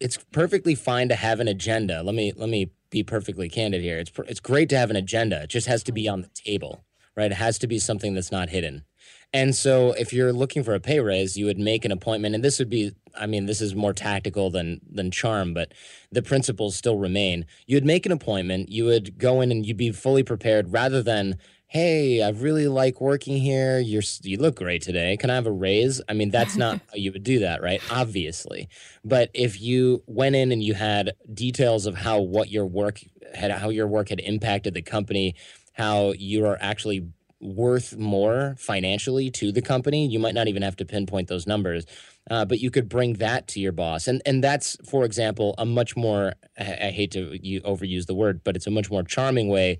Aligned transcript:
it's 0.00 0.18
perfectly 0.32 0.74
fine 0.74 1.08
to 1.08 1.14
have 1.14 1.40
an 1.40 1.48
agenda. 1.48 2.02
Let 2.02 2.14
me 2.14 2.32
let 2.34 2.48
me 2.48 2.72
be 2.90 3.02
perfectly 3.02 3.48
candid 3.48 3.82
here. 3.82 3.98
It's 3.98 4.12
it's 4.26 4.40
great 4.40 4.68
to 4.70 4.78
have 4.78 4.90
an 4.90 4.96
agenda. 4.96 5.42
It 5.42 5.50
just 5.50 5.66
has 5.66 5.82
to 5.84 5.92
be 5.92 6.08
on 6.08 6.22
the 6.22 6.30
table, 6.34 6.84
right? 7.16 7.32
It 7.32 7.36
has 7.36 7.58
to 7.58 7.66
be 7.66 7.78
something 7.78 8.14
that's 8.14 8.32
not 8.32 8.50
hidden. 8.50 8.84
And 9.32 9.54
so 9.54 9.92
if 9.92 10.12
you're 10.12 10.32
looking 10.32 10.62
for 10.62 10.74
a 10.74 10.80
pay 10.80 11.00
raise, 11.00 11.36
you 11.36 11.46
would 11.46 11.58
make 11.58 11.84
an 11.84 11.92
appointment 11.92 12.34
and 12.34 12.44
this 12.44 12.58
would 12.58 12.70
be 12.70 12.92
I 13.18 13.26
mean, 13.26 13.46
this 13.46 13.62
is 13.62 13.74
more 13.74 13.94
tactical 13.94 14.50
than 14.50 14.80
than 14.90 15.10
charm, 15.10 15.54
but 15.54 15.72
the 16.12 16.22
principles 16.22 16.76
still 16.76 16.98
remain. 16.98 17.46
You'd 17.66 17.84
make 17.84 18.06
an 18.06 18.12
appointment, 18.12 18.70
you 18.70 18.84
would 18.84 19.18
go 19.18 19.40
in 19.40 19.50
and 19.50 19.64
you'd 19.64 19.76
be 19.76 19.90
fully 19.90 20.22
prepared 20.22 20.72
rather 20.72 21.02
than 21.02 21.38
hey, 21.68 22.22
I 22.22 22.30
really 22.30 22.68
like 22.68 23.00
working 23.00 23.38
here. 23.38 23.80
You're 23.80 24.02
you 24.22 24.38
look 24.38 24.56
great 24.56 24.82
today. 24.82 25.16
Can 25.16 25.30
I 25.30 25.34
have 25.34 25.46
a 25.46 25.52
raise? 25.52 26.00
I 26.08 26.12
mean, 26.12 26.30
that's 26.30 26.56
not 26.56 26.80
how 26.90 26.94
you 26.94 27.12
would 27.12 27.24
do 27.24 27.40
that, 27.40 27.62
right? 27.62 27.82
Obviously. 27.90 28.68
But 29.04 29.30
if 29.34 29.60
you 29.60 30.02
went 30.06 30.36
in 30.36 30.52
and 30.52 30.62
you 30.62 30.74
had 30.74 31.12
details 31.34 31.86
of 31.86 31.96
how 31.96 32.20
what 32.20 32.50
your 32.50 32.66
work 32.66 33.00
had 33.34 33.50
how 33.50 33.70
your 33.70 33.88
work 33.88 34.08
had 34.10 34.20
impacted 34.20 34.74
the 34.74 34.82
company, 34.82 35.34
how 35.76 36.12
you 36.12 36.44
are 36.46 36.58
actually 36.60 37.06
worth 37.40 37.96
more 37.96 38.56
financially 38.58 39.30
to 39.30 39.52
the 39.52 39.60
company, 39.60 40.06
you 40.06 40.18
might 40.18 40.34
not 40.34 40.48
even 40.48 40.62
have 40.62 40.76
to 40.76 40.84
pinpoint 40.84 41.28
those 41.28 41.46
numbers. 41.46 41.84
Uh, 42.28 42.44
but 42.44 42.58
you 42.60 42.70
could 42.70 42.88
bring 42.88 43.14
that 43.14 43.46
to 43.46 43.60
your 43.60 43.70
boss, 43.70 44.08
and 44.08 44.20
and 44.26 44.42
that's, 44.42 44.76
for 44.84 45.04
example, 45.04 45.54
a 45.58 45.64
much 45.64 45.96
more 45.96 46.34
I, 46.58 46.86
I 46.86 46.90
hate 46.90 47.12
to 47.12 47.38
overuse 47.64 48.06
the 48.06 48.14
word, 48.14 48.40
but 48.42 48.56
it's 48.56 48.66
a 48.66 48.70
much 48.70 48.90
more 48.90 49.04
charming 49.04 49.48
way 49.48 49.78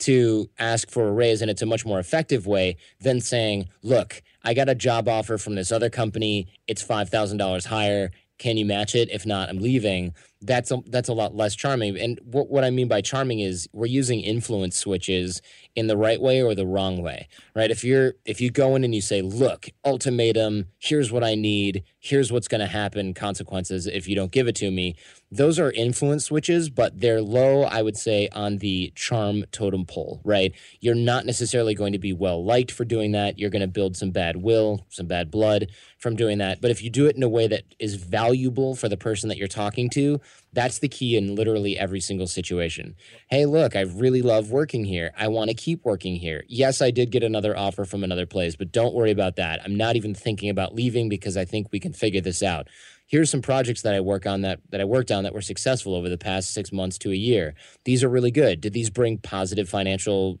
to 0.00 0.48
ask 0.58 0.90
for 0.90 1.08
a 1.08 1.12
raise 1.12 1.42
and 1.42 1.50
it's 1.50 1.62
a 1.62 1.66
much 1.66 1.84
more 1.84 1.98
effective 1.98 2.46
way 2.46 2.76
than 3.00 3.20
saying, 3.20 3.68
look, 3.82 4.22
I 4.44 4.54
got 4.54 4.68
a 4.68 4.74
job 4.74 5.08
offer 5.08 5.38
from 5.38 5.56
this 5.56 5.72
other 5.72 5.90
company. 5.90 6.46
It's 6.66 6.84
$5,000 6.84 7.66
higher. 7.66 8.12
Can 8.38 8.56
you 8.56 8.64
match 8.64 8.94
it? 8.94 9.10
If 9.10 9.26
not, 9.26 9.48
I'm 9.48 9.58
leaving. 9.58 10.14
That's 10.40 10.70
a, 10.70 10.78
that's 10.86 11.08
a 11.08 11.14
lot 11.14 11.34
less 11.34 11.56
charming. 11.56 11.98
And 11.98 12.20
what, 12.24 12.48
what 12.48 12.62
I 12.64 12.70
mean 12.70 12.86
by 12.86 13.00
charming 13.00 13.40
is 13.40 13.68
we're 13.72 13.86
using 13.86 14.20
influence 14.20 14.76
switches 14.76 15.42
in 15.74 15.88
the 15.88 15.96
right 15.96 16.20
way 16.20 16.42
or 16.42 16.54
the 16.54 16.66
wrong 16.66 17.02
way, 17.02 17.28
right? 17.56 17.70
If 17.70 17.82
you're 17.82 18.14
if 18.24 18.40
you 18.40 18.50
go 18.50 18.76
in 18.76 18.84
and 18.84 18.94
you 18.94 19.00
say, 19.00 19.20
"Look, 19.20 19.68
ultimatum, 19.84 20.66
here's 20.78 21.10
what 21.10 21.24
I 21.24 21.34
need, 21.34 21.82
here's 21.98 22.30
what's 22.30 22.48
going 22.48 22.60
to 22.60 22.66
happen, 22.66 23.14
consequences 23.14 23.86
if 23.86 24.08
you 24.08 24.14
don't 24.14 24.30
give 24.30 24.46
it 24.46 24.56
to 24.56 24.70
me." 24.70 24.94
those 25.30 25.58
are 25.58 25.70
influence 25.72 26.24
switches, 26.24 26.70
but 26.70 27.00
they're 27.00 27.20
low, 27.20 27.62
I 27.62 27.82
would 27.82 27.96
say, 27.96 28.28
on 28.32 28.58
the 28.58 28.92
charm 28.94 29.44
totem 29.52 29.84
pole, 29.84 30.20
right? 30.24 30.52
You're 30.80 30.94
not 30.94 31.26
necessarily 31.26 31.74
going 31.74 31.92
to 31.92 31.98
be 31.98 32.12
well 32.12 32.44
liked 32.44 32.70
for 32.70 32.84
doing 32.84 33.12
that. 33.12 33.38
You're 33.38 33.50
going 33.50 33.60
to 33.60 33.68
build 33.68 33.96
some 33.96 34.10
bad 34.10 34.36
will, 34.36 34.86
some 34.88 35.06
bad 35.06 35.30
blood 35.30 35.68
from 35.98 36.16
doing 36.16 36.38
that. 36.38 36.60
But 36.60 36.70
if 36.70 36.82
you 36.82 36.88
do 36.88 37.06
it 37.06 37.16
in 37.16 37.22
a 37.22 37.28
way 37.28 37.46
that 37.46 37.64
is 37.78 37.96
valuable 37.96 38.74
for 38.74 38.88
the 38.88 38.96
person 38.96 39.28
that 39.28 39.36
you're 39.36 39.48
talking 39.48 39.90
to, 39.90 40.20
that's 40.52 40.78
the 40.78 40.88
key 40.88 41.16
in 41.16 41.34
literally 41.34 41.78
every 41.78 42.00
single 42.00 42.26
situation. 42.26 42.94
Hey, 43.28 43.46
look, 43.46 43.76
I 43.76 43.82
really 43.82 44.22
love 44.22 44.50
working 44.50 44.84
here. 44.84 45.12
I 45.16 45.28
want 45.28 45.50
to 45.50 45.54
keep 45.54 45.84
working 45.84 46.16
here. 46.16 46.44
Yes, 46.48 46.80
I 46.80 46.90
did 46.90 47.10
get 47.10 47.22
another 47.22 47.56
offer 47.56 47.84
from 47.84 48.02
another 48.02 48.26
place, 48.26 48.56
but 48.56 48.72
don't 48.72 48.94
worry 48.94 49.10
about 49.10 49.36
that. 49.36 49.60
I'm 49.64 49.76
not 49.76 49.96
even 49.96 50.14
thinking 50.14 50.50
about 50.50 50.74
leaving 50.74 51.08
because 51.08 51.36
I 51.36 51.44
think 51.44 51.68
we 51.70 51.80
can 51.80 51.92
figure 51.92 52.20
this 52.20 52.42
out 52.42 52.68
here's 53.08 53.30
some 53.30 53.42
projects 53.42 53.82
that 53.82 53.94
I 53.94 54.00
work 54.00 54.26
on 54.26 54.42
that 54.42 54.60
that 54.70 54.80
I 54.80 54.84
worked 54.84 55.10
on 55.10 55.24
that 55.24 55.34
were 55.34 55.42
successful 55.42 55.94
over 55.94 56.08
the 56.08 56.18
past 56.18 56.54
six 56.54 56.70
months 56.70 56.98
to 56.98 57.10
a 57.10 57.16
year. 57.16 57.54
These 57.84 58.04
are 58.04 58.08
really 58.08 58.30
good. 58.30 58.60
Did 58.60 58.74
these 58.74 58.90
bring 58.90 59.18
positive 59.18 59.68
financial 59.68 60.38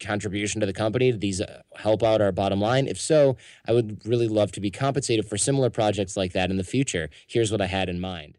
contribution 0.00 0.60
to 0.60 0.66
the 0.66 0.72
company? 0.72 1.12
Did 1.12 1.20
these 1.20 1.40
uh, 1.40 1.62
help 1.76 2.02
out 2.02 2.20
our 2.20 2.32
bottom 2.32 2.60
line? 2.60 2.86
If 2.88 3.00
so, 3.00 3.36
I 3.68 3.72
would 3.72 4.00
really 4.06 4.28
love 4.28 4.52
to 4.52 4.60
be 4.60 4.70
compensated 4.70 5.26
for 5.26 5.36
similar 5.36 5.70
projects 5.70 6.16
like 6.16 6.32
that 6.32 6.50
in 6.50 6.56
the 6.56 6.64
future. 6.64 7.10
Here's 7.26 7.52
what 7.52 7.60
I 7.60 7.66
had 7.66 7.88
in 7.88 8.00
mind. 8.00 8.38